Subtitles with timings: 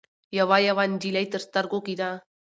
[0.37, 2.09] يوه يوه نجلۍ تر سترګو کېده.